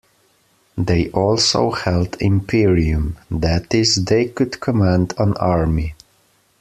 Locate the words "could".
4.29-4.59